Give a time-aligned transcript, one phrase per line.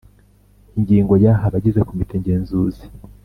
[0.77, 2.85] Ingingo ya Abagize Komite ngenzuzi